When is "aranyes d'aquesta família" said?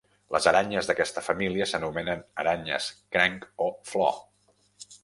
0.51-1.67